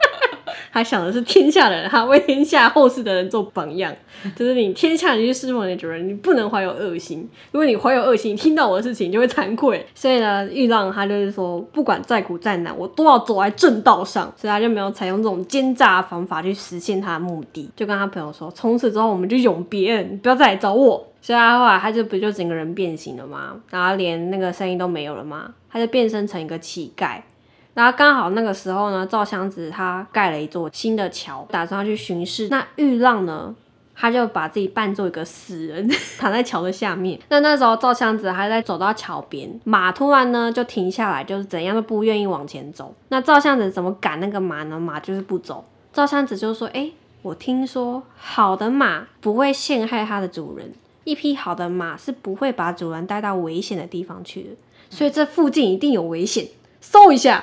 [0.73, 3.95] 他想的是天下的人，他为天下后世的人做榜样。
[4.35, 7.29] 就是你天下人去侍奉你的主人，你不能怀有恶心。
[7.53, 9.87] 如果你怀有恶心，你听到我的事情你就会惭愧。
[9.95, 14.33] 所以呢，玉浪他就是说，不管再苦再难，我都要走在正道上。
[14.37, 21.07] 所以他就没有采用这种奸诈的方法去实现他的目的，就跟他朋友说，从此之后我们就永别，你不要再来找我。
[21.21, 23.57] 所以他后来他就不就整个人变形了吗？
[23.71, 25.53] 然后连那个声音都没有了吗？
[25.71, 27.21] 他就变身成一个乞丐。
[27.75, 32.49] 然后刚好那个时候呢，赵襄子他盖了一座新的桥，打算要去巡视。
[32.49, 33.53] 那玉浪呢，
[33.97, 37.19] 他就把自己扮作一个死人， 躺在桥的下面。
[37.29, 42.95] 那那时候赵襄子还在走到桥边，马突然呢就停下来，就是怎样都不愿意往前走。
[43.09, 44.79] 那赵襄子怎么赶那个马呢？
[44.79, 45.65] 马就是不走。
[45.93, 54.51] 赵襄子就说：“哎，我听说好的马不会陷害它的主人，一匹好的马是不会把主人带到危险的地方去的。
[54.91, 56.47] 所以这附近一定有危险，
[56.81, 57.43] 搜一下。”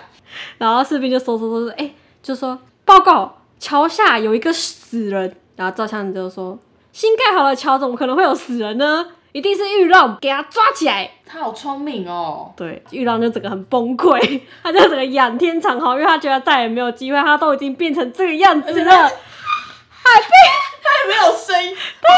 [0.58, 1.92] 然后士兵就搜搜搜，哎，
[2.22, 5.36] 就说报告桥下有一个死人。
[5.58, 6.58] 然后赵襄子就说：
[6.92, 9.06] 新盖好的桥怎么可能会有死人呢？
[9.32, 11.10] 一定是玉浪给他抓起来。
[11.26, 12.52] 他好聪明哦。
[12.58, 20.32] 对，玉浪就整个很崩溃，他就整个仰天长嚎，因为他觉得再也没有机会，他都已经变成这个样子了，还被
[20.82, 21.70] 他也没有声音。
[21.70, 22.10] 对，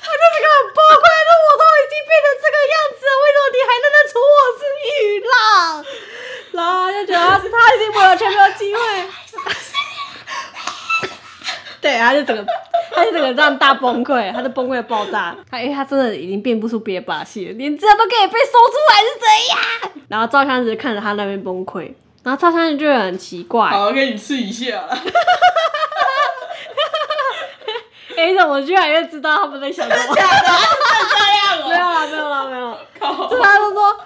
[0.00, 5.36] 他就整个很崩溃，说我都已经变成这个样子了，为什么你还认得出我是玉浪？
[6.52, 8.80] 然后就觉得他他已经没有全没有机会。
[11.80, 12.46] 对，他就整个，
[12.90, 15.36] 他就整个这样大崩溃，他就崩溃爆炸。
[15.50, 19.92] 他因为他真的已经变不出别的把戏了，连这都可以被说出来是怎样？
[20.08, 21.92] 然后赵襄子看着他那边崩溃，
[22.22, 23.68] 然后赵襄子就很奇怪。
[23.68, 24.88] 好，我给你试一下。
[28.16, 30.14] 哎，怎么居然又知道他们在想什么？
[30.14, 31.68] 假的，这样哦。
[31.68, 33.28] 没有啦，没有啦，没有。
[33.28, 34.00] 就他就说。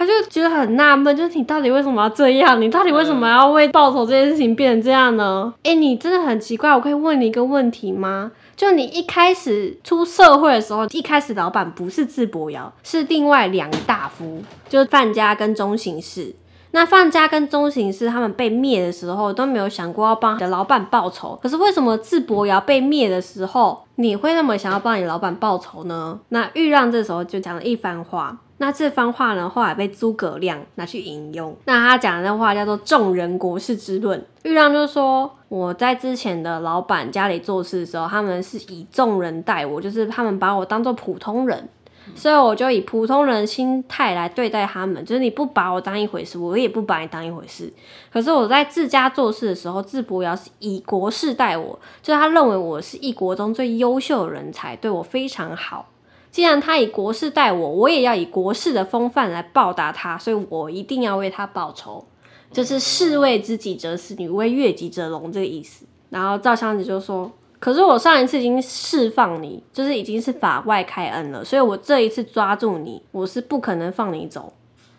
[0.00, 2.58] 他就觉得很纳闷，就是你到底为什么要这样？
[2.58, 5.52] 你到底为什么要为报仇这件事情变成这样呢？
[5.62, 8.32] 哎，你真的很奇怪，我可以问你一个问题吗？
[8.56, 16.34] 就你一开始出社会的时候，一开始老板不是智伯尧，是另外两大夫，就是范家跟中行氏。
[16.70, 21.38] 那范家跟中行氏他们被灭的时候，都没有想过要帮你的老板报仇。
[21.42, 26.18] 可是为什么智伯尧被灭的时候，你会那么想要帮你老板报仇呢？
[26.30, 28.38] 那豫让这时候就讲了一番话。
[28.62, 31.56] 那这番话呢，后来被诸葛亮拿去引用。
[31.64, 34.22] 那他讲的那话叫做“众人国事之论”。
[34.44, 41.66] 豫让就说：“我在之前的老板家里做事的时候，他们是以众人待我，就是他们把我当做普通人，
[42.14, 45.02] 所以我就以普通人心态来对待他们。
[45.06, 47.72] 就是你不把我当一回事，我也不把你当一回事。
[48.12, 55.86] 可是我在自家做事的时候，智伯尧是以国事待我，就是他认为我是一国中最优秀的人才，对我非常好。”
[56.30, 62.06] 既然他以国事待我，我也要以国事的风范来报答他，所以我一定要为他报仇。
[62.52, 65.86] 就是士为知己者死，女为悦己者容这个意思。
[66.08, 74.52] 然后赵襄子就说：“可是我上一次已经释放你，就是已经是法外开恩了，所以我这一次抓住你，我是不可能放你走。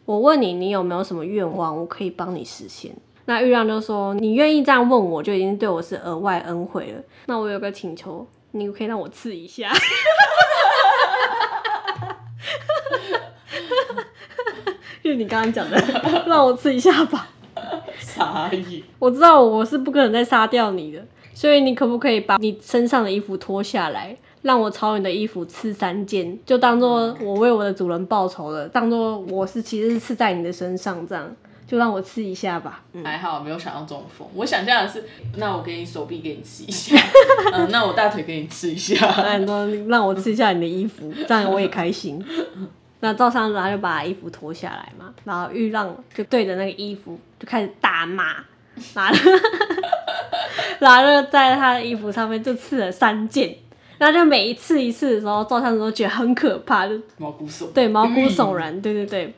[0.06, 7.04] 我问你，你有没有什么愿望，我可以帮你实现？”那玉亮就说：“你愿意这样问我，就已经对我是额外恩惠了。
[7.26, 9.70] 那我有个请求，你可以让我刺一下。”
[15.04, 15.78] 就是你刚刚讲的，
[16.28, 17.30] 让我吃一下吧。
[18.00, 18.84] 傻眼！
[19.00, 31.36] 我知道我是不可能再杀掉你的，所以你可不可以把你身上的衣服脱下来，让我朝你的衣服刺三件，就当做我为我的主人报仇了，当做我是其实是刺在你的身上，这样
[31.72, 32.84] 就让我刺一下吧。
[33.02, 35.06] 还好没有想到中风，我想象的是，
[35.38, 37.02] 那我给你手臂给你刺一下，
[37.54, 42.22] 嗯，那我大腿给你刺一下，很多让我刺一下你的衣服，这样我也开心。
[43.00, 48.36] 那赵襄子他就把衣服脱下来嘛，然后玉浪就对着那个衣服就开始大骂，
[48.94, 49.16] 然后
[50.80, 53.56] 然后就在他的衣服上面就刺了三剑，
[53.98, 59.34] 然后就每一次一次的时候，赵襄子都觉得很可怕，就毛骨悚对毛骨悚然，对对对。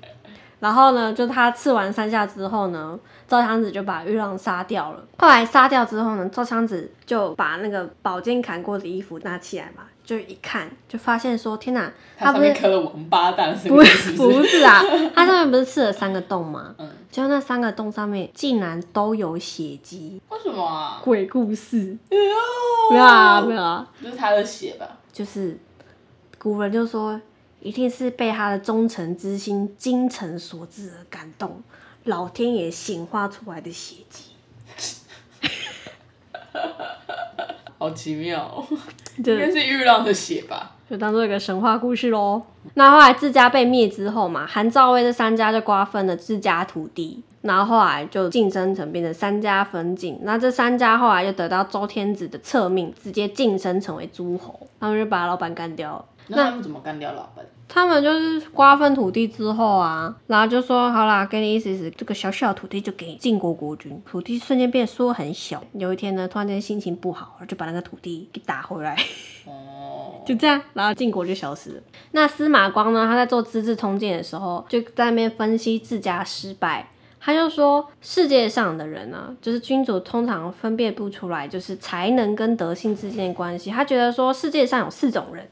[0.63, 2.97] 然后呢，就他刺完三下之后呢，
[3.27, 5.03] 赵襄子就把玉郎杀掉了。
[5.17, 14.11] 后来杀掉之后呢，赵襄子就把那个宝剑砍过的衣服拿起来嘛，就一看就发现说，天哪，他上不是面刻了王八蛋，是不不是？
[14.13, 14.81] 不是啊，
[15.13, 16.73] 他上面不是刺了三个洞吗？
[16.79, 21.01] 嗯，结果那三个洞上面竟然都有血迹，为什么啊？
[21.03, 21.97] 鬼故事。
[22.09, 22.15] 哎
[22.89, 24.87] 没有啊，没有啊，就是他的血吧？
[25.11, 25.59] 就是
[26.37, 27.19] 古人就说，
[27.63, 31.63] 一定是被他的忠诚之心、精诚所致而感动，
[32.03, 34.25] 老天爷显化出来的血迹。
[37.79, 38.65] 好奇妙、
[39.17, 40.75] 应该是玉浪的血吧？
[40.89, 42.41] 就当做一个神话故事喽。
[42.75, 50.19] 那后来自家被灭之后嘛，韩赵魏这三家就瓜分了自家土地，然后后来就晋升成变成三家分晋。
[50.23, 56.05] 那这三家后来就得到周天子的册命，直接晋升成为诸侯，他们就把老板干掉了。
[56.27, 57.45] 那他们怎么干掉老板？
[57.73, 65.59] 他们就是瓜分土地之后啊，然后就说好啦，给你意思意思，这个小小土地就给晋国国君，土地瞬间变缩很小。
[65.73, 68.95] 有一天呢，突然间心情不好，就把那个土地给打回来。
[69.47, 71.81] 哦，就这样，然后晋国就消失了。
[72.11, 73.07] 那司马光呢？
[73.07, 76.87] 他在做《资治通鉴》的时候，就在那边分析自家失败。
[77.19, 83.71] 他就说，世界上的人呢，就是君主通常分辨不出来，就是才能跟德性之间的关系。
[83.71, 85.49] 他觉得说，世界上有四种人。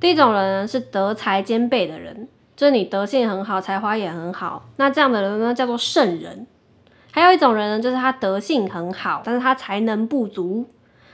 [0.00, 6.46] 第一种人呢是德才兼备的人，就是你德性很好，才华也很好，那这样的人呢叫做圣人。
[7.10, 10.66] 还有一种人呢，就是他德性很好，但是他才能不足，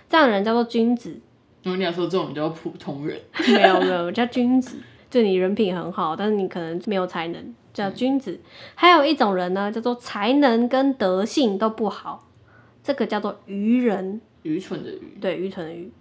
[0.09, 1.21] 这样的人叫做君子。
[1.63, 3.17] 如果你要说这种叫普通人，
[3.55, 4.79] 没有没有，叫君子，
[5.09, 8.41] 就你人品很好，但是你可能没有才能，叫君子。
[8.75, 12.27] 还有一种人呢，叫做才能跟德性都不好，
[12.83, 15.93] 这个叫做愚人，愚蠢的愚，对，愚蠢的愚。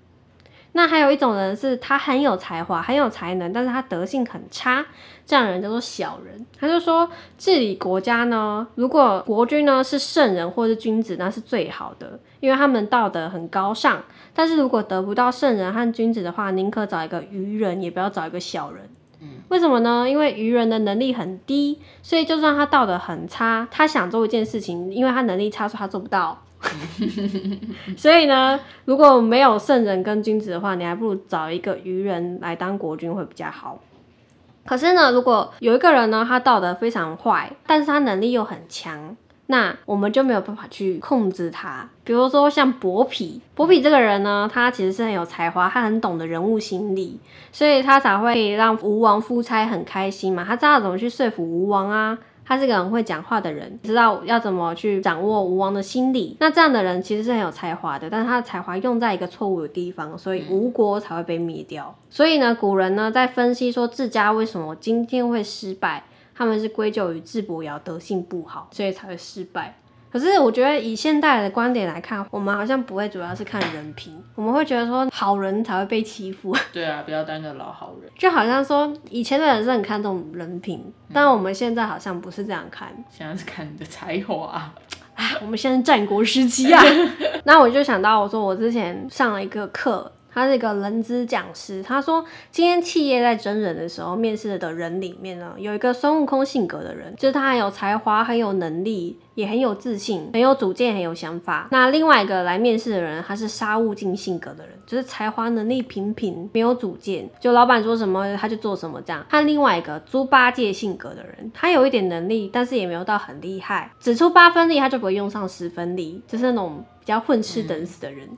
[0.74, 4.86] 那还有一种人是他很有才华，很有才能，但是他德性很差，
[5.26, 6.46] 这样的人叫做小人。
[6.58, 14.02] 他就说治理国家呢，如果国君呢是圣人或是君子，那是最好的，因为他们道德很高尚。
[14.34, 18.90] 但是如果得不到圣人和君子的话，宁可找一个愚人，也不要找一个小人。
[19.50, 20.10] 为什么呢？
[20.10, 26.42] 因为愚人的能力很低，所以就算他道德很差，他想做一件事情，因为他能力差，所以他做不到。
[27.97, 33.80] 所以呢，如果没有圣人跟君子的话，你还不如找一个愚人来当国君会比较好。
[34.66, 41.89] 可是呢，如果有一个人呢，他道德非常坏，但是他能力又很强，那我们就没有办法去控制他。
[42.03, 47.20] 比如说像伯嚭，伯嚭这个人呢，他其实是很有才华，他很懂得人物心理，
[47.51, 50.45] 所以他才会让吴王夫差很开心嘛。
[50.47, 52.18] 他知道怎么去说服吴王啊。
[52.44, 56.36] 他是个很会讲话的人，知道要怎么去掌握吴王的心理。
[56.39, 61.96] 那这样的人其实是很有才华的，但是他的才华用在一个错误的地方，所以吴国才会被灭掉。
[62.10, 66.04] 所以呢，古人呢在分析说自家为什么今天会失败，
[66.36, 69.78] 他们是归咎于智伯瑶德性不好，所以才会失败。
[70.12, 78.12] 可是我觉得以现代的观点来看，我们好像不会主要是看人品，我们会觉得说好人才会被欺负， 对啊，不要当个老好人。
[78.18, 82.89] 就好像说以前的人是很看重人品，但我们现在好像不是这样看。
[83.09, 84.74] 现在是看你的才华，啊，
[85.41, 86.84] 我们现在战国时期啊，
[87.45, 101.68] 那我就想到，我说我之前上了一个课，他是一个人资讲师，他说今天企业在真人的时候，面试的人里面呢，有一个孙悟空性格的人，就是他很有才华，很有能力，也很有自信，很有主见，很有想法。
[101.72, 109.26] 那另外一个来面试的人，他是沙悟净性格的人，就是才华能力平平，没有主见，就老板说什么他就做什么这样。
[109.30, 118.30] 他另外一个猪八戒性格的人，他有一点能力，但是也没有到很厉害，只出八分力他就不会用上十分力，就是那种比较混吃等死的人。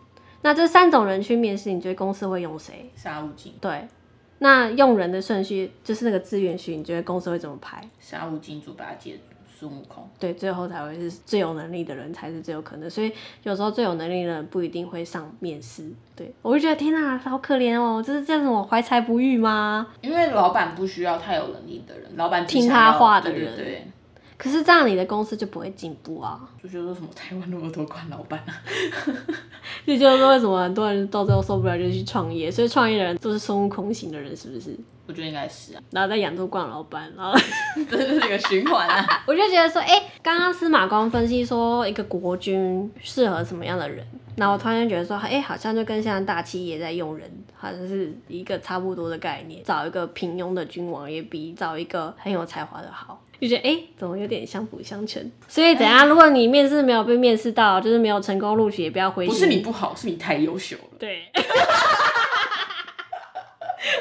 [0.43, 2.91] 那这三种人去面试，你觉得公司会用谁？
[2.95, 3.87] 沙悟净，对，
[4.39, 7.81] 那用人的顺序就是那个资源序，你觉得公司会怎么排？
[7.99, 9.17] 沙悟净、猪八戒、
[9.57, 10.07] 孙悟空。
[10.19, 12.89] 对，最后才会是最有能力的人才是最有可能。
[12.89, 13.11] 所以
[13.43, 15.89] 有时候最有能力的人不一定会上面试。
[16.15, 19.87] 对我就觉得天哪，好可怜哦，这是叫什么怀才不遇吗？
[20.01, 23.87] 因为老板不需要太有能力的人，老板只听他话的人对对，
[24.37, 26.39] 可是这样你的公司就不会进步啊。
[26.61, 28.61] 就觉得说什么台湾那么多官老板啊，
[29.85, 34.77] 这就是为什么很多人到最后受不了就去创业，所以创业的人都是孙悟空型的人，是不是？
[35.05, 37.37] 我觉得应该是啊，然后再养出惯老板，然后
[37.89, 39.05] 这就是一个循环啊。
[39.27, 44.05] 我就觉得说，哎、刚刚司马光分析说一个国君适合什么样的人，
[44.37, 49.61] 然后我突然间觉得说，哎、好像就跟现在大企业在用人，好像是一个差不多的概念。
[49.63, 53.19] 找一个平庸的君王，也比找一个很有才华的好。
[53.41, 55.21] 就觉得哎、怎么有点相辅相成？
[55.49, 56.07] 所以怎样？
[56.07, 59.33] 如果你面试没有被面试到，就是没有成功录取，也不要灰心。
[59.33, 60.83] 不是你不好，是你太优秀了。
[60.97, 61.23] 对，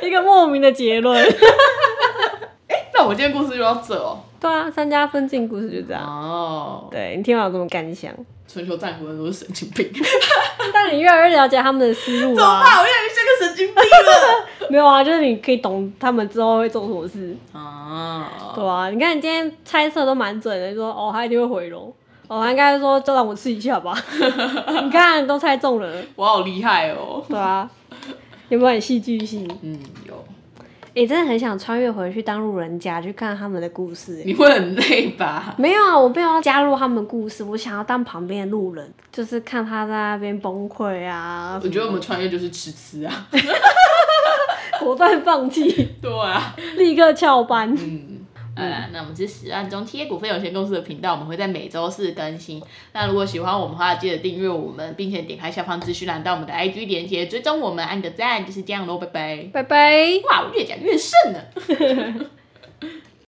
[0.02, 1.24] 一个莫名的结论。
[2.94, 4.18] 那我今天故事就到这哦。
[4.40, 6.02] 对啊，三家分晋故事就这样。
[6.02, 8.12] 哦，对你听完有什么感想？
[8.52, 9.90] 春秋战国人都是神经病，
[10.74, 12.62] 但你越来越了解他们的思路怎么啊。
[12.62, 12.78] 办？
[12.80, 14.46] 我越来越像个神经病了。
[14.68, 21.90] 没有啊，就是你可以懂他们之后会做什么事，啊，对啊，你看你今天猜测都蛮准的，你说哦他一定会回笼，
[22.28, 23.96] 哦他应该说就让我试一下吧，
[24.82, 27.24] 你看都猜中了，我好厉害哦。
[27.26, 27.66] 对啊，
[28.52, 29.48] 有没有很戏剧性？
[29.62, 30.22] 嗯，有。
[30.92, 35.54] 诶、真的很想穿越回去当路人甲去看他们的故事、诶你会很累吧？
[35.56, 41.58] 没有啊，我没有要加入他们故事，我想要当旁边的路人，就是看他在那边崩溃啊。
[41.64, 43.26] 我觉得我们穿越就是吃吃啊。
[44.80, 46.54] 果断放弃， 对啊。
[46.76, 47.74] 立刻翘班。
[47.74, 48.11] 嗯。
[48.54, 52.62] 那我们是十万中企业股份有限公司的频道，我们会在每周四更新。
[52.92, 59.36] 那如果喜欢我们的话，记得订阅我们，并且点开下方资讯栏到我们的 IG 连接，追踪我们，按个赞，就是这样喽，拜拜。
[59.52, 60.08] 拜拜。
[60.30, 61.32] 哇，我越讲越顺
[62.20, 62.30] 了。